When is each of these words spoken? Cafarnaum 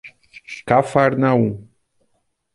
Cafarnaum 0.65 1.51